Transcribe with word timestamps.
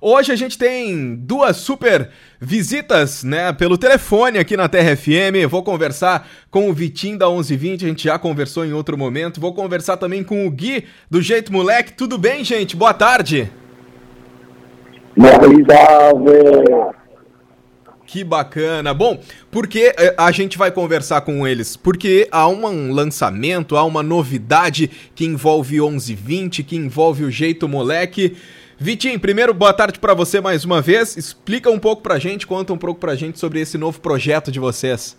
Hoje 0.00 0.30
a 0.30 0.36
gente 0.36 0.56
tem 0.56 1.16
duas 1.16 1.56
super 1.56 2.10
visitas, 2.40 3.24
né, 3.24 3.52
pelo 3.52 3.76
telefone 3.76 4.38
aqui 4.38 4.56
na 4.56 4.68
Terra 4.68 4.96
FM. 4.96 5.50
Vou 5.50 5.64
conversar 5.64 6.28
com 6.52 6.70
o 6.70 6.72
Vitinho 6.72 7.18
da 7.18 7.26
1120, 7.26 7.84
a 7.84 7.88
gente 7.88 8.04
já 8.04 8.16
conversou 8.16 8.64
em 8.64 8.72
outro 8.72 8.96
momento. 8.96 9.40
Vou 9.40 9.52
conversar 9.52 9.96
também 9.96 10.22
com 10.22 10.46
o 10.46 10.50
Gui 10.50 10.84
do 11.10 11.20
Jeito 11.20 11.52
Moleque. 11.52 11.94
Tudo 11.94 12.16
bem, 12.16 12.44
gente? 12.44 12.76
Boa 12.76 12.94
tarde. 12.94 13.50
Que 18.06 18.22
bacana. 18.22 18.94
Bom, 18.94 19.20
porque 19.50 19.92
eh, 19.98 20.14
a 20.16 20.30
gente 20.30 20.56
vai 20.56 20.70
conversar 20.70 21.22
com 21.22 21.46
eles? 21.46 21.76
Porque 21.76 22.26
há 22.30 22.48
um 22.48 22.92
lançamento, 22.92 23.76
há 23.76 23.84
uma 23.84 24.02
novidade 24.02 24.88
que 25.14 25.26
envolve 25.26 25.74
1120, 25.74 26.62
que 26.62 26.76
envolve 26.76 27.24
o 27.24 27.30
Jeito 27.30 27.68
Moleque. 27.68 28.36
Vitinho, 28.80 29.18
primeiro, 29.18 29.52
boa 29.52 29.72
tarde 29.72 29.98
para 29.98 30.14
você 30.14 30.40
mais 30.40 30.64
uma 30.64 30.80
vez. 30.80 31.16
Explica 31.16 31.68
um 31.68 31.80
pouco 31.80 32.00
pra 32.00 32.16
gente, 32.16 32.46
conta 32.46 32.72
um 32.72 32.78
pouco 32.78 33.00
pra 33.00 33.16
gente 33.16 33.36
sobre 33.36 33.60
esse 33.60 33.76
novo 33.76 34.00
projeto 34.00 34.52
de 34.52 34.60
vocês. 34.60 35.18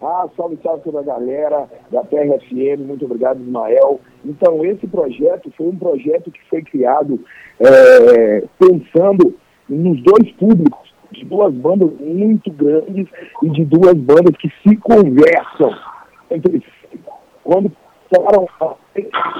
Ah, 0.00 0.26
salve, 0.34 0.58
salve 0.62 0.84
toda 0.84 1.00
a 1.00 1.02
galera 1.02 1.68
da 1.92 2.00
TRFM, 2.04 2.80
muito 2.86 3.04
obrigado, 3.04 3.42
Ismael. 3.42 4.00
Então, 4.24 4.64
esse 4.64 4.86
projeto 4.86 5.52
foi 5.54 5.66
um 5.66 5.76
projeto 5.76 6.30
que 6.30 6.40
foi 6.48 6.62
criado 6.62 7.22
é, 7.60 8.42
pensando 8.58 9.34
nos 9.68 10.02
dois 10.02 10.32
públicos 10.36 10.94
de 11.12 11.26
duas 11.26 11.52
bandas 11.52 11.90
muito 12.00 12.50
grandes 12.52 13.06
e 13.42 13.50
de 13.50 13.66
duas 13.66 13.94
bandas 13.94 14.34
que 14.38 14.50
se 14.62 14.76
conversam 14.76 15.76
entre 16.30 16.60
si. 16.60 17.00
Quando 17.44 17.70
falaram 18.10 18.48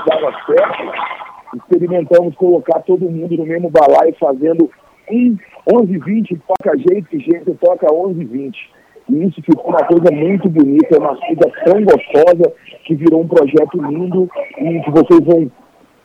dava 0.06 0.32
certo, 0.44 1.17
experimentamos 1.56 2.34
colocar 2.36 2.80
todo 2.80 3.10
mundo 3.10 3.36
no 3.36 3.46
mesmo 3.46 3.70
balaio 3.70 4.14
fazendo 4.18 4.70
um 5.10 5.36
11-20 5.70 6.40
toca 6.46 6.76
jeito 6.76 7.08
e 7.16 7.20
jeito 7.20 7.56
toca 7.60 7.86
11-20. 7.86 8.54
E 9.10 9.24
isso 9.24 9.40
ficou 9.42 9.70
uma 9.70 9.84
coisa 9.86 10.10
muito 10.12 10.48
bonita, 10.50 10.98
uma 10.98 11.16
coisa 11.16 11.50
tão 11.64 11.82
gostosa 11.82 12.52
que 12.84 12.94
virou 12.94 13.22
um 13.22 13.28
projeto 13.28 13.82
lindo 13.82 14.28
e 14.58 14.80
que 14.80 14.90
vocês 14.90 15.20
vão 15.24 15.50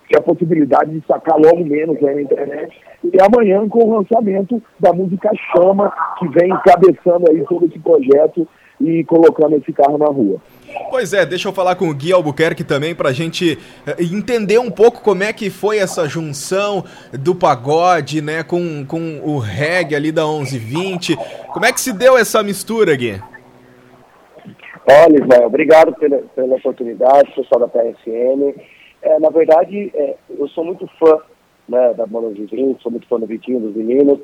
ter 0.09 0.19
a 0.19 0.21
possibilidade 0.21 0.91
de 0.91 1.05
sacar 1.05 1.37
logo 1.37 1.65
menos 1.65 1.97
aí 2.03 2.15
na 2.15 2.21
internet 2.21 2.77
e 3.03 3.17
amanhã 3.21 3.67
com 3.67 3.83
o 3.83 3.97
lançamento 3.97 4.61
da 4.79 4.93
música 4.93 5.29
Chama, 5.51 5.91
que 6.17 6.27
vem 6.29 6.49
cabeçando 6.65 7.29
aí 7.29 7.43
todo 7.45 7.65
esse 7.65 7.79
projeto 7.79 8.47
e 8.83 9.03
colocando 9.05 9.55
esse 9.55 9.71
carro 9.71 9.97
na 9.97 10.07
rua. 10.07 10.41
Pois 10.89 11.13
é, 11.13 11.25
deixa 11.25 11.47
eu 11.47 11.53
falar 11.53 11.75
com 11.75 11.87
o 11.87 11.93
Gui 11.93 12.11
Albuquerque 12.11 12.63
também 12.63 12.93
para 12.93 13.09
a 13.09 13.13
gente 13.13 13.57
eh, 13.85 13.95
entender 13.99 14.59
um 14.59 14.71
pouco 14.71 15.01
como 15.01 15.23
é 15.23 15.31
que 15.31 15.49
foi 15.49 15.77
essa 15.77 16.07
junção 16.07 16.83
do 17.11 17.33
pagode, 17.33 18.21
né, 18.21 18.43
com, 18.43 18.85
com 18.85 19.21
o 19.23 19.37
reggae 19.37 19.95
ali 19.95 20.11
da 20.11 20.25
1120. 20.25 21.15
Como 21.53 21.65
é 21.65 21.71
que 21.71 21.79
se 21.79 21.93
deu 21.93 22.17
essa 22.17 22.43
mistura, 22.43 22.95
Gui? 22.95 23.21
Olha, 24.89 25.21
Ismael, 25.21 25.47
obrigado 25.47 25.93
pela, 25.93 26.17
pela 26.35 26.55
oportunidade, 26.55 27.31
pessoal 27.33 27.61
da 27.61 27.67
PSN. 27.67 28.53
É, 29.01 29.19
na 29.19 29.29
verdade, 29.29 29.91
é, 29.95 30.15
eu 30.37 30.47
sou 30.49 30.65
muito 30.65 30.87
fã 30.99 31.19
né, 31.67 31.93
da 31.93 32.05
banda 32.05 32.33
de 32.33 32.45
Vinho, 32.45 32.77
sou 32.81 32.91
muito 32.91 33.07
fã 33.07 33.19
do 33.19 33.25
Vitinho, 33.25 33.59
dos 33.59 33.75
meninos, 33.75 34.19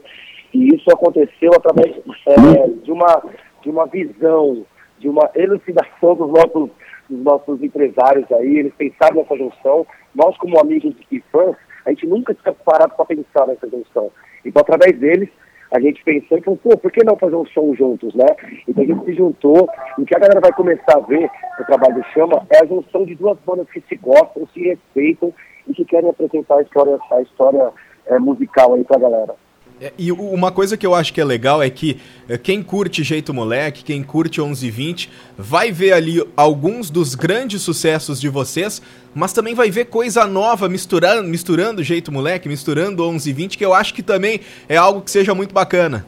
e 0.54 0.76
isso 0.76 0.90
aconteceu 0.92 1.52
através 1.56 1.96
é, 2.26 2.68
de, 2.84 2.92
uma, 2.92 3.22
de 3.62 3.70
uma 3.70 3.86
visão, 3.88 4.66
de 5.00 5.08
uma 5.10 5.30
elucidação 5.36 6.16
dos 6.16 6.30
nossos, 6.30 6.70
dos 7.10 7.24
nossos 7.24 7.64
empresários 7.64 8.32
aí, 8.32 8.60
eles 8.60 8.74
pensaram 8.76 9.18
nessa 9.18 9.36
junção, 9.36 9.86
nós 10.14 10.38
como 10.38 10.60
amigos 10.60 10.96
e 11.12 11.20
fãs, 11.32 11.56
a 11.86 11.90
gente 11.92 12.08
nunca 12.08 12.34
tinha 12.34 12.54
parado 12.54 12.94
para 12.96 13.06
pensar 13.06 13.48
nessa 13.48 13.70
junção. 13.70 14.12
Então, 14.46 14.62
através 14.62 14.98
deles, 15.00 15.30
a 15.72 15.80
gente 15.80 16.04
pensou 16.04 16.38
e 16.38 16.42
falou, 16.42 16.58
pô, 16.58 16.78
por 16.78 16.92
que 16.92 17.04
não 17.04 17.16
fazer 17.16 17.36
um 17.36 17.46
show 17.46 17.76
juntos, 17.76 18.14
né? 18.16 18.26
Então 18.68 18.84
a 18.84 18.88
gente 18.88 19.06
se 19.06 19.14
juntou, 19.14 19.70
e 19.98 20.02
o 20.02 20.06
que 20.06 20.16
a 20.16 20.20
galera 20.20 20.40
vai 20.40 20.52
começar 20.52 20.98
a 20.98 21.02
ver 21.02 21.30
no 21.60 21.66
trabalho 21.66 21.96
do 21.96 22.04
Chama 22.06 22.46
é 22.50 22.64
a 22.64 22.68
junção 22.68 23.06
de 23.06 23.16
duas 23.16 23.38
bandas 23.46 23.70
que 23.70 23.82
se 23.82 23.96
gostam, 23.98 24.48
se 24.54 24.62
respeitam 24.62 25.34
e 25.68 25.74
que 25.74 25.86
querem 25.86 26.10
apresentar 26.10 26.58
a 26.58 26.62
história, 26.64 26.98
a 27.12 27.22
história 27.22 27.72
é, 28.08 28.18
musical 28.18 28.74
aí 28.74 28.84
pra 28.84 29.00
galera. 29.00 29.36
É, 29.82 29.94
e 29.98 30.12
uma 30.12 30.52
coisa 30.52 30.76
que 30.76 30.86
eu 30.86 30.94
acho 30.94 31.14
que 31.14 31.22
é 31.22 31.24
legal 31.24 31.64
é 31.64 31.70
que 31.70 31.98
é, 32.28 32.38
quem 32.38 32.62
curte 32.62 33.02
Jeito 33.02 33.34
Moleque, 33.34 33.84
quem 33.84 34.04
curte 34.04 34.42
1120, 34.42 35.10
vai 35.38 35.72
ver 35.72 35.94
ali 35.94 36.22
alguns 36.36 36.90
dos 36.90 37.16
grandes 37.16 37.62
sucessos 37.62 38.20
de 38.20 38.28
vocês, 38.28 38.82
mas 39.16 39.32
também 39.32 39.56
vai 39.56 39.72
ver 39.72 39.86
coisa 39.86 40.26
nova 40.26 40.68
misturando, 40.68 41.28
misturando 41.28 41.82
Jeito 41.82 42.12
Moleque, 42.12 42.50
misturando 42.50 43.04
1120, 43.04 43.58
que 43.58 43.66
eu 43.66 43.74
acho 43.74 43.94
que 43.94 44.04
também 44.04 44.42
é 44.68 44.76
algo 44.76 45.02
que 45.02 45.10
seja 45.10 45.34
muito 45.34 45.54
bacana. 45.54 46.06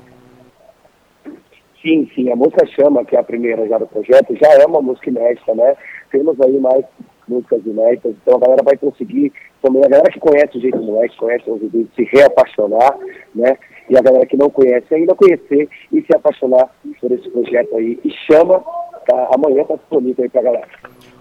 Sim, 1.82 2.08
sim, 2.14 2.30
a 2.30 2.36
música 2.36 2.66
Chama, 2.68 3.06
que 3.06 3.16
é 3.16 3.20
a 3.20 3.24
primeira 3.24 3.68
já 3.68 3.78
do 3.78 3.88
projeto, 3.88 4.36
já 4.36 4.50
é 4.53 4.66
uma 4.66 4.82
música 4.82 5.09
inédita, 5.09 5.56
né? 5.56 5.76
Temos 6.12 6.40
aí 6.42 6.59
mais 6.59 6.86
músicas 7.28 7.66
inéditas, 7.66 8.14
então 8.22 8.36
a 8.36 8.40
galera 8.40 8.64
vai 8.64 8.78
conseguir, 8.78 9.32
também 9.61 9.83
a 9.85 9.89
galera 9.89 10.11
que 10.11 10.19
conhece 10.19 10.57
o 10.57 10.61
Jeito 10.61 10.77
Moleque, 10.77 11.16
conhece 11.17 11.49
os 11.49 11.61
vídeos, 11.61 11.88
se 11.95 12.03
reapaixonar, 12.03 12.97
né? 13.33 13.55
E 13.89 13.97
a 13.97 14.01
galera 14.01 14.25
que 14.25 14.38
não 14.38 14.49
conhece 14.49 14.94
ainda 14.94 15.13
conhecer 15.13 15.69
e 15.91 16.01
se 16.01 16.16
apaixonar 16.16 16.69
por 16.99 17.11
esse 17.11 17.29
projeto 17.29 17.75
aí. 17.75 17.99
E 18.03 18.11
chama, 18.25 18.59
tá? 19.07 19.29
amanhã 19.35 19.63
tá 19.66 19.75
disponível 19.75 20.23
aí 20.23 20.29
pra 20.29 20.41
galera. 20.41 20.67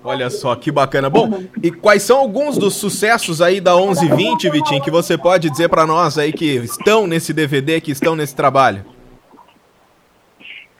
Olha 0.02 0.30
só, 0.30 0.54
que 0.56 0.70
bacana. 0.70 1.10
Bom, 1.10 1.28
e 1.62 1.70
quais 1.70 2.02
são 2.02 2.18
alguns 2.18 2.56
dos 2.56 2.74
sucessos 2.74 3.42
aí 3.42 3.60
da 3.60 3.76
1120, 3.76 4.50
Vitinho, 4.50 4.82
que 4.82 4.90
você 4.90 5.18
pode 5.18 5.50
dizer 5.50 5.68
para 5.68 5.86
nós 5.86 6.16
aí 6.16 6.32
que 6.32 6.56
estão 6.56 7.06
nesse 7.06 7.34
DVD, 7.34 7.80
que 7.80 7.90
estão 7.90 8.16
nesse 8.16 8.34
trabalho? 8.34 8.84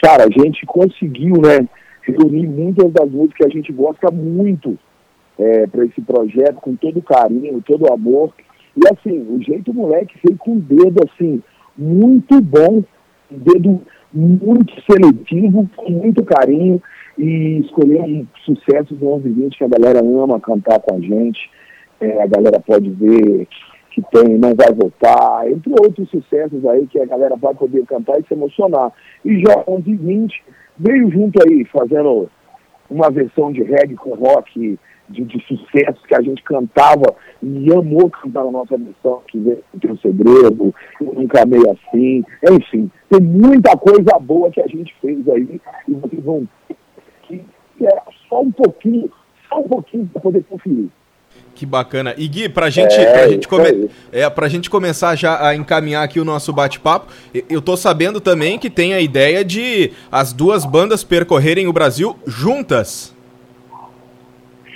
Cara, 0.03 0.25
a 0.25 0.31
gente 0.31 0.65
conseguiu, 0.65 1.35
né, 1.43 1.69
reunir 2.03 2.47
muitas 2.47 2.91
das 2.93 3.11
músicas 3.11 3.37
que 3.37 3.45
a 3.45 3.51
gente 3.51 3.73
gosta 3.73 4.11
muito 4.11 4.79
é, 5.41 5.67
para 5.67 5.87
esse 5.87 6.01
projeto, 6.03 6.57
com 6.57 6.77
todo 6.77 7.03
carinho, 7.03 7.63
todo 7.67 7.93
amor. 7.93 8.33
E 8.77 8.81
assim, 8.93 9.27
o 9.29 9.43
jeito 9.43 9.73
moleque 9.73 10.15
veio 10.23 10.39
com 10.39 10.53
o 10.53 10.61
dedo 10.61 11.01
assim, 11.09 11.43
muito 11.77 12.41
bom, 12.41 12.85
um 13.33 13.39
dedo 13.39 13.81
muito 14.13 14.73
seletivo, 14.83 15.69
com 15.77 15.91
muito 15.91 16.23
carinho, 16.25 16.83
e 17.17 17.59
escolher 17.59 18.03
um 18.03 18.27
sucesso 18.45 18.95
do 18.95 19.07
1120 19.07 19.59
que 19.59 19.65
a 19.65 19.69
galera 19.69 20.01
ama 20.01 20.41
cantar 20.41 20.81
com 20.81 20.97
a 20.97 21.01
gente. 21.01 21.51
É, 22.01 22.23
a 22.23 22.27
galera 22.27 22.61
pode 22.61 22.91
ver 22.91 23.47
que 23.91 24.03
tem 24.13 24.39
Não 24.39 24.55
Vai 24.55 24.73
Voltar, 24.73 25.51
entre 25.51 25.73
outros 25.73 26.09
sucessos 26.11 26.65
aí 26.67 26.87
que 26.87 27.01
a 27.01 27.07
galera 27.07 27.37
vai 27.37 27.55
poder 27.55 27.85
cantar 27.87 28.21
e 28.21 28.25
se 28.27 28.35
emocionar. 28.35 28.93
E 29.25 29.41
já 29.41 29.57
1120 29.67 30.43
veio 30.79 31.11
junto 31.11 31.43
aí, 31.43 31.65
fazendo 31.65 32.31
uma 32.89 33.11
versão 33.11 33.53
de 33.53 33.63
reggae 33.63 33.95
com 33.95 34.15
rock 34.15 34.79
de, 35.11 35.25
de 35.25 35.45
sucesso 35.47 36.01
que 36.07 36.15
a 36.15 36.23
gente 36.23 36.43
cantava 36.43 37.15
e 37.43 37.73
amou 37.73 38.09
cantar 38.11 38.45
na 38.45 38.53
nossa 38.53 38.79
missão, 38.79 39.21
que 39.27 39.39
veio 39.39 39.63
o 39.73 39.99
segredo, 39.99 40.75
eu 41.01 41.15
nunca 41.15 41.43
amei 41.43 41.63
assim, 41.69 42.25
enfim, 42.51 42.91
tem 43.11 43.21
muita 43.21 43.77
coisa 43.77 44.19
boa 44.21 44.51
que 44.51 44.61
a 44.61 44.67
gente 44.67 44.95
fez 45.01 45.29
aí 45.29 45.61
e 45.89 45.95
vocês 45.95 46.23
vão 46.23 46.47
que 47.81 47.87
é 47.87 48.03
só 48.29 48.43
um 48.43 48.53
pouquinho, 48.53 49.11
só 49.49 49.61
um 49.61 49.69
pouquinho 49.69 50.07
para 50.13 50.21
poder 50.21 50.45
conferir. 50.45 50.89
Que 51.55 51.65
bacana. 51.65 52.15
E 52.17 52.27
Gui, 52.27 52.49
pra 52.49 52.69
gente, 52.71 52.95
é, 52.95 53.13
pra, 53.13 53.29
gente 53.29 53.49
come... 53.49 53.91
é, 54.13 54.29
pra 54.29 54.49
gente 54.49 54.69
começar 54.69 55.15
já 55.15 55.47
a 55.47 55.55
encaminhar 55.55 56.05
aqui 56.05 56.19
o 56.19 56.25
nosso 56.25 56.53
bate-papo, 56.53 57.13
eu 57.49 57.63
tô 57.63 57.77
sabendo 57.77 58.21
também 58.21 58.59
que 58.59 58.69
tem 58.69 58.95
a 58.95 59.01
ideia 59.01 59.45
de 59.45 59.93
as 60.11 60.33
duas 60.33 60.65
bandas 60.65 61.05
percorrerem 61.05 61.69
o 61.69 61.73
Brasil 61.73 62.17
juntas. 62.27 63.15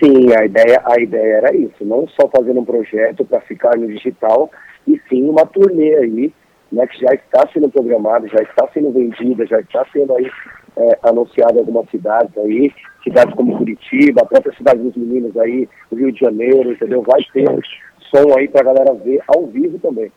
Sim, 0.03 0.33
a 0.35 0.45
ideia, 0.45 0.83
a 0.85 1.01
ideia 1.01 1.37
era 1.37 1.57
isso, 1.57 1.85
não 1.85 2.09
só 2.09 2.29
fazer 2.29 2.53
um 2.53 2.65
projeto 2.65 3.25
para 3.25 3.41
ficar 3.43 3.77
no 3.77 3.87
digital, 3.87 4.51
e 4.87 5.01
sim 5.09 5.29
uma 5.29 5.47
turnê 5.47 5.95
aí, 5.97 6.33
né, 6.73 6.87
que 6.87 7.01
já 7.01 7.13
está 7.15 7.47
sendo 7.53 7.69
programada, 7.69 8.27
já 8.29 8.43
está 8.43 8.69
sendo 8.73 8.91
vendida, 8.91 9.47
já 9.47 9.61
está 9.61 9.87
sendo 9.93 10.17
aí 10.17 10.29
é, 10.77 10.99
anunciada 11.03 11.55
em 11.55 11.61
algumas 11.61 11.89
cidades 11.91 12.37
aí, 12.39 12.73
cidades 13.03 13.35
como 13.35 13.57
Curitiba, 13.57 14.23
a 14.23 14.27
própria 14.27 14.57
cidade 14.57 14.81
dos 14.81 14.97
meninos 14.97 15.37
aí, 15.37 15.69
Rio 15.93 16.11
de 16.11 16.21
Janeiro, 16.21 16.73
entendeu? 16.73 17.03
Vai 17.03 17.23
ter 17.33 17.47
som 18.11 18.37
aí 18.37 18.49
para 18.49 18.63
a 18.63 18.75
galera 18.75 18.95
ver 18.95 19.23
ao 19.29 19.47
vivo 19.47 19.79
também. 19.79 20.11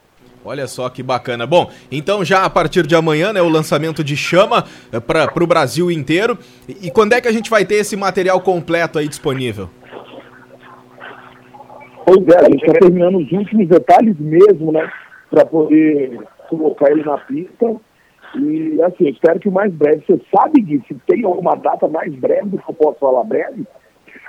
Olha 0.47 0.65
só 0.65 0.89
que 0.89 1.03
bacana. 1.03 1.45
Bom, 1.45 1.69
então 1.91 2.23
já 2.23 2.45
a 2.45 2.49
partir 2.49 2.87
de 2.87 2.95
amanhã, 2.95 3.33
né, 3.33 3.41
o 3.41 3.49
lançamento 3.49 4.01
de 4.01 4.15
Chama 4.15 4.63
eh, 4.93 4.97
para 4.97 5.43
o 5.43 5.45
Brasil 5.45 5.91
inteiro. 5.91 6.37
E, 6.69 6.87
e 6.87 6.91
quando 6.91 7.11
é 7.11 7.19
que 7.19 7.27
a 7.27 7.33
gente 7.33 7.49
vai 7.49 7.65
ter 7.65 7.75
esse 7.75 7.97
material 7.97 8.39
completo 8.39 8.97
aí 8.97 9.09
disponível? 9.09 9.69
Pois 12.05 12.25
é, 12.29 12.39
a 12.39 12.45
gente 12.45 12.65
está 12.65 12.79
terminando 12.79 13.17
os 13.17 13.29
últimos 13.29 13.67
detalhes 13.67 14.17
mesmo, 14.17 14.71
né, 14.71 14.89
para 15.29 15.45
poder 15.45 16.17
colocar 16.47 16.91
ele 16.91 17.03
na 17.03 17.17
pista. 17.17 17.75
E 18.33 18.81
assim, 18.83 19.09
espero 19.09 19.41
que 19.41 19.49
o 19.49 19.51
mais 19.51 19.73
breve. 19.73 20.01
Você 20.07 20.21
sabe, 20.33 20.61
Gui, 20.61 20.81
se 20.87 20.95
tem 21.07 21.25
alguma 21.25 21.55
data 21.55 21.89
mais 21.89 22.15
breve 22.15 22.51
do 22.51 22.57
que 22.57 22.69
eu 22.69 22.75
posso 22.75 22.99
falar 22.99 23.25
breve? 23.25 23.65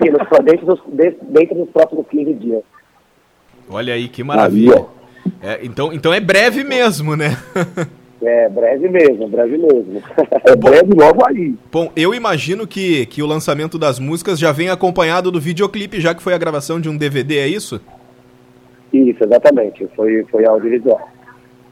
Sim, 0.03 0.11
dentro 0.45 0.67
dos, 0.67 0.83
dentro 0.89 1.55
dos 1.55 1.71
próximos 1.71 2.09
15 2.09 2.35
dias. 2.35 2.63
Olha 3.71 3.95
aí, 3.95 4.09
que 4.09 4.25
maravilha. 4.25 4.79
Aí, 4.79 4.98
É, 5.43 5.61
então, 5.63 5.93
então 5.93 6.13
é 6.13 6.21
breve 6.21 6.65
mesmo, 6.65 7.17
né? 7.17 7.37
É, 8.21 8.49
breve 8.49 8.89
mesmo, 8.89 9.29
breve 9.29 9.57
mesmo. 9.57 10.03
É 10.45 10.57
breve 10.57 10.93
logo 10.93 11.25
aí. 11.29 11.55
Bom, 11.71 11.93
eu 11.95 12.13
imagino 12.13 12.67
que, 12.67 13.07
que 13.07 13.23
o 13.23 13.27
lançamento 13.27 13.79
das 13.79 13.99
músicas 13.99 14.39
já 14.39 14.51
vem 14.51 14.69
acompanhado 14.71 15.31
do 15.31 15.41
videoclipe, 15.41 16.01
já 16.01 16.15
que 16.15 16.23
foi 16.23 16.35
a 16.35 16.39
gravação 16.39 16.81
de 16.81 16.89
um 16.89 16.97
DVD, 16.97 17.39
é 17.39 17.47
isso? 17.47 17.81
Isso, 18.93 19.23
exatamente. 19.23 19.87
Foi, 19.95 20.25
foi 20.31 20.45
audiovisual. 20.47 21.09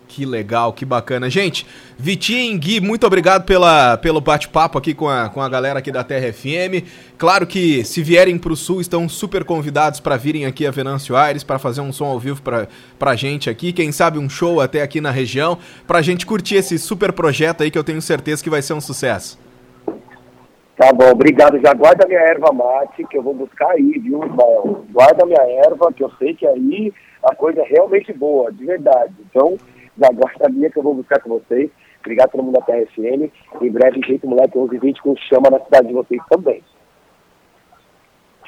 Que 0.08 0.24
legal, 0.24 0.72
que 0.72 0.84
bacana. 0.84 1.28
Gente, 1.28 1.66
Vitinho, 1.98 2.58
Gui, 2.58 2.80
muito 2.80 3.06
obrigado 3.06 3.44
pela, 3.44 3.96
pelo 3.96 4.20
bate-papo 4.20 4.78
aqui 4.78 4.94
com 4.94 5.08
a, 5.08 5.28
com 5.28 5.42
a 5.42 5.48
galera 5.48 5.80
aqui 5.80 5.90
da 5.90 6.04
Terra 6.04 6.32
FM. 6.32 6.86
Claro 7.18 7.46
que 7.46 7.84
se 7.84 8.02
vierem 8.02 8.38
para 8.38 8.52
o 8.52 8.56
Sul, 8.56 8.80
estão 8.80 9.08
super 9.08 9.44
convidados 9.44 9.98
para 9.98 10.16
virem 10.16 10.46
aqui 10.46 10.66
a 10.66 10.70
Venâncio 10.70 11.16
Aires 11.16 11.42
para 11.42 11.58
fazer 11.58 11.80
um 11.80 11.92
som 11.92 12.06
ao 12.06 12.20
vivo 12.20 12.40
para 12.40 12.68
a 13.00 13.16
gente 13.16 13.50
aqui. 13.50 13.72
Quem 13.72 13.90
sabe 13.90 14.18
um 14.18 14.28
show 14.28 14.60
até 14.60 14.80
aqui 14.80 15.00
na 15.00 15.10
região, 15.10 15.58
para 15.86 15.98
a 15.98 16.02
gente 16.02 16.24
curtir 16.24 16.56
esse 16.56 16.78
super 16.78 17.12
projeto 17.12 17.62
aí 17.62 17.70
que 17.70 17.78
eu 17.78 17.84
tenho 17.84 18.00
certeza 18.00 18.42
que 18.42 18.50
vai 18.50 18.62
ser 18.62 18.74
um 18.74 18.80
sucesso. 18.80 19.38
Tá 20.76 20.92
bom, 20.92 21.10
obrigado. 21.10 21.58
Já 21.58 21.72
guarda 21.72 22.06
minha 22.06 22.20
erva 22.20 22.52
mate, 22.52 23.04
que 23.04 23.16
eu 23.16 23.22
vou 23.22 23.34
buscar 23.34 23.70
aí, 23.70 23.98
viu, 23.98 24.22
Ismael? 24.24 24.84
Guarda 24.92 25.24
minha 25.24 25.42
erva, 25.66 25.92
que 25.92 26.04
eu 26.04 26.10
sei 26.18 26.34
que 26.34 26.46
aí 26.46 26.92
a 27.22 27.34
coisa 27.34 27.62
é 27.62 27.64
realmente 27.64 28.12
boa, 28.12 28.52
de 28.52 28.64
verdade. 28.64 29.14
Então, 29.28 29.56
da 29.96 30.08
Guarda 30.10 30.48
Minha 30.48 30.70
que 30.70 30.78
eu 30.78 30.82
vou 30.82 30.94
buscar 30.94 31.20
com 31.20 31.30
vocês. 31.30 31.70
Obrigado 32.00 32.30
todo 32.30 32.42
mundo 32.42 32.58
da 32.58 32.64
TRFM. 32.64 33.30
Em 33.60 33.70
breve, 33.70 34.00
Jeito 34.06 34.26
Moleque 34.28 34.56
1120 34.56 35.02
com 35.02 35.16
chama 35.16 35.50
na 35.50 35.60
cidade 35.60 35.88
de 35.88 35.94
vocês 35.94 36.20
também. 36.30 36.62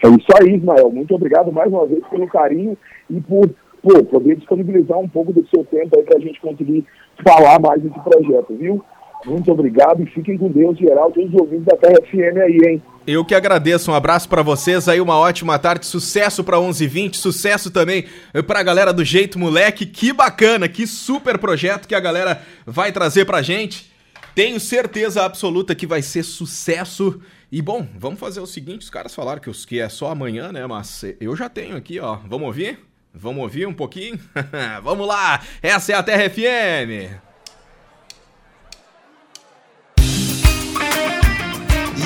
É 0.05 0.09
isso 0.09 0.29
aí, 0.41 0.55
Ismael. 0.55 0.91
Muito 0.91 1.15
obrigado 1.15 1.53
mais 1.53 1.73
uma 1.73 1.87
vez 1.87 2.07
pelo 2.07 2.29
carinho 2.29 2.77
e 3.11 3.21
por 3.21 3.49
pô, 3.83 4.05
poder 4.05 4.37
disponibilizar 4.37 4.99
um 4.99 5.09
pouco 5.09 5.33
do 5.33 5.45
seu 5.49 5.65
tempo 5.65 5.99
aí 5.99 6.05
para 6.05 6.19
a 6.19 6.21
gente 6.21 6.41
conseguir 6.41 6.87
falar 7.27 7.59
mais 7.59 7.83
desse 7.83 7.99
projeto, 8.01 8.55
viu? 8.55 8.85
Muito 9.27 9.51
obrigado 9.51 10.01
e 10.03 10.07
fiquem 10.07 10.39
com 10.39 10.49
Deus, 10.49 10.79
geral, 10.79 11.11
todos 11.11 11.35
os 11.35 11.41
ouvintes 11.41 11.67
da 11.67 11.77
TRFM 11.77 12.39
aí, 12.41 12.59
hein? 12.65 12.83
Eu 13.11 13.25
que 13.25 13.35
agradeço, 13.35 13.91
um 13.91 13.95
abraço 13.95 14.29
para 14.29 14.43
vocês 14.43 14.87
aí, 14.87 15.01
uma 15.01 15.17
ótima 15.17 15.59
tarde, 15.59 15.87
sucesso 15.87 16.45
para 16.45 16.61
1120, 16.61 17.17
sucesso 17.17 17.71
também 17.71 18.05
para 18.47 18.61
a 18.61 18.63
galera 18.63 18.93
do 18.93 19.03
Jeito 19.03 19.39
Moleque, 19.39 19.87
que 19.87 20.13
bacana, 20.13 20.69
que 20.69 20.87
super 20.87 21.39
projeto 21.39 21.89
que 21.89 21.95
a 21.95 22.01
galera 22.01 22.43
vai 22.67 22.93
trazer 22.93 23.25
pra 23.25 23.41
gente. 23.41 23.91
Tenho 24.35 24.61
certeza 24.61 25.25
absoluta 25.25 25.75
que 25.75 25.87
vai 25.87 26.03
ser 26.03 26.23
sucesso. 26.23 27.19
E 27.51 27.63
bom, 27.63 27.89
vamos 27.99 28.21
fazer 28.21 28.41
o 28.41 28.47
seguinte, 28.47 28.83
os 28.83 28.91
caras 28.91 29.15
falaram 29.15 29.41
que, 29.41 29.49
os, 29.49 29.65
que 29.65 29.81
é 29.81 29.89
só 29.89 30.11
amanhã, 30.11 30.53
né, 30.53 30.67
mas 30.67 31.03
eu 31.19 31.35
já 31.35 31.49
tenho 31.49 31.79
aqui, 31.79 31.99
ó, 31.99 32.17
vamos 32.27 32.47
ouvir? 32.47 32.79
Vamos 33.15 33.43
ouvir 33.43 33.67
um 33.67 33.73
pouquinho? 33.73 34.21
vamos 34.85 35.09
lá, 35.09 35.41
essa 35.63 35.93
é 35.93 35.95
a 35.95 36.03
Terra 36.03 36.29
FM. 36.29 37.17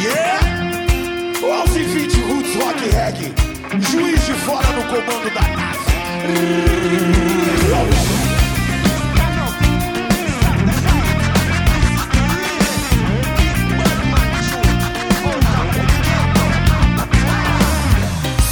Yeah! 0.00 0.41
1120 1.42 2.20
Roots 2.22 2.54
Rock 2.54 2.78
Reggae. 2.90 3.34
Juiz 3.90 4.24
de 4.26 4.32
fora 4.32 4.68
no 4.74 4.84
comando 4.84 5.28
da 5.34 5.40
nave. 5.56 5.82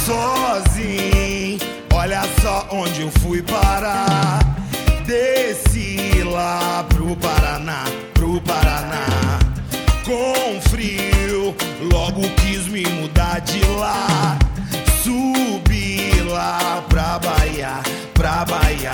Sozinho, 0.05 1.59
olha 1.93 2.23
só 2.41 2.67
onde 2.71 3.03
eu 3.03 3.11
fui 3.21 3.41
parar. 3.41 4.39
Desci 5.05 6.23
lá 6.23 6.85
pro 6.89 7.15
Paraná. 7.15 7.85
Pra 18.13 18.45
Bahia. 18.45 18.91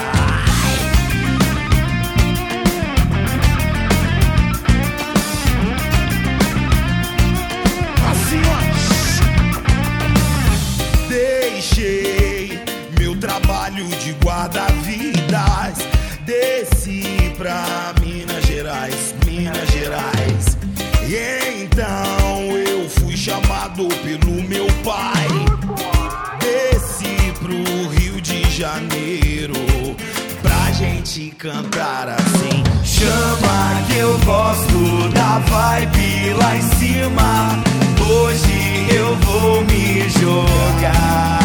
Assim, 8.09 8.41
ó. 8.45 8.57
Deixei 11.09 12.59
meu 12.99 13.17
trabalho 13.19 13.87
de 13.97 14.11
guarda-vidas. 14.23 15.77
Desci 16.25 17.33
pra 17.37 17.93
Minas 18.01 18.45
Gerais, 18.45 19.15
Minas 19.25 19.69
Gerais. 19.69 20.57
E 21.07 21.63
então 21.63 22.51
eu 22.57 22.89
fui 22.89 23.15
chamado 23.15 23.87
pelo 24.03 24.43
meu 24.43 24.67
pai. 24.83 25.27
Desci 26.41 27.33
pro 27.39 27.55
Rio 27.89 27.96
Janeiro 28.57 29.53
pra 30.41 30.71
gente 30.71 31.29
cantar 31.37 32.09
assim. 32.09 32.63
Chama 32.83 33.83
que 33.85 33.97
eu 33.99 34.17
gosto 34.25 35.09
da 35.13 35.37
vibe 35.37 36.33
lá 36.33 36.55
em 36.55 36.61
cima. 36.63 37.63
Hoje 38.09 38.87
eu 38.89 39.15
vou 39.17 39.63
me 39.65 40.09
jogar. 40.09 41.37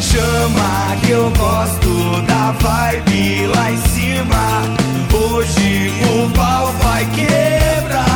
Chama 0.00 0.96
que 1.02 1.10
eu 1.12 1.30
gosto 1.38 2.20
da 2.22 2.50
vibe 2.50 3.46
lá 3.54 3.70
em 3.70 3.76
cima. 3.90 4.64
Hoje 5.14 5.92
o 6.02 6.28
pau 6.30 6.72
vai 6.82 7.04
quebrar. 7.14 8.06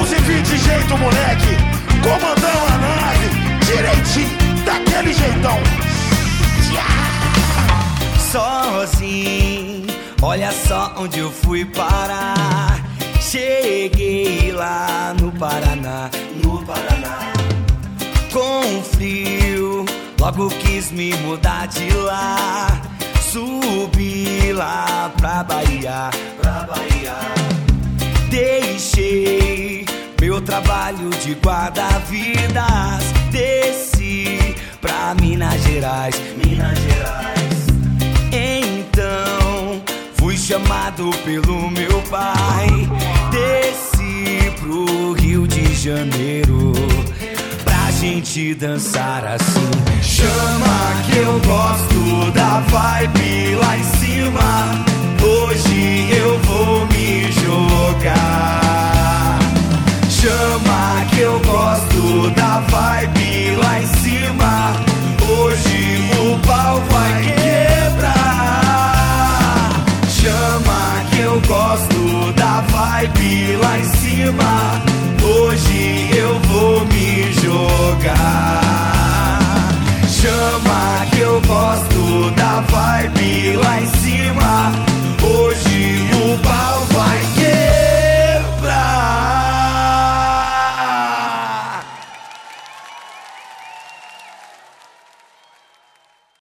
11 0.00 0.14
20 0.14 0.56
jeito, 0.56 0.96
moleque. 0.96 1.58
Comandão 2.02 2.67
daquele 5.08 5.12
jeitão. 5.12 5.58
Sozinho, 8.30 9.86
olha 10.20 10.52
só 10.52 10.94
onde 10.98 11.18
eu 11.20 11.30
fui 11.30 11.64
parar. 11.64 12.78
Cheguei 13.20 14.52
lá 14.52 15.14
no 15.20 15.32
Paraná, 15.32 16.10
no 16.42 16.62
Paraná 16.64 17.32
com 18.32 18.82
frio. 18.82 19.84
Logo 20.20 20.48
quis 20.50 20.90
me 20.92 21.14
mudar 21.16 21.66
de 21.68 21.90
lá. 21.90 22.66
Subi 23.20 24.52
lá 24.52 25.10
pra 25.16 25.44
Bahia, 25.44 26.10
pra 26.40 26.64
Bahia. 26.64 27.14
Deixei 28.30 29.84
meu 30.20 30.40
trabalho 30.40 31.10
de 31.10 31.34
guarda-vidas. 31.34 33.04
Desci 33.30 33.97
pra 34.80 35.14
Minas 35.20 35.62
Gerais, 35.62 36.14
Minas 36.36 36.78
Gerais. 36.78 37.66
Então 38.32 39.82
fui 40.14 40.36
chamado 40.36 41.10
pelo 41.24 41.70
meu 41.70 42.00
pai. 42.10 42.68
Desci 43.30 44.50
pro 44.60 45.12
Rio 45.12 45.46
de 45.46 45.74
Janeiro 45.74 46.72
pra 47.64 47.90
gente 47.92 48.54
dançar 48.54 49.24
assim. 49.24 49.70
Chama 50.02 51.02
que 51.10 51.18
eu 51.18 51.40
gosto 51.40 52.30
da 52.32 52.60
vibe 52.60 53.54
lá 53.56 53.76
em 53.76 53.84
cima. 53.84 54.84
Hoje 55.22 56.08
eu 56.16 56.38
vou 56.40 56.86
me 56.86 57.30
jogar. 57.32 58.67
Gosto 61.78 62.30
da 62.30 62.60
vibe 62.60 63.56
lá 63.56 63.80
em 63.80 63.86
cima. 63.86 64.72
Hoje 65.28 66.10
o 66.18 66.38
pau 66.46 66.80
vai 66.90 67.22
quebrar. 67.92 68.54
Chama 70.08 71.04
que 71.10 71.20
eu 71.20 71.40
gosto 71.42 72.32
da 72.32 72.60
vibe 72.62 73.56
lá 73.56 73.78
em 73.78 73.84
cima. 73.84 74.87